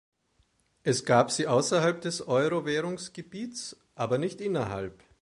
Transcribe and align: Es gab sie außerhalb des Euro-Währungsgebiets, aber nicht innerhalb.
Es 0.81 1.05
gab 1.05 1.29
sie 1.29 1.45
außerhalb 1.45 2.01
des 2.01 2.27
Euro-Währungsgebiets, 2.27 3.77
aber 3.93 4.17
nicht 4.17 4.41
innerhalb. 4.41 5.03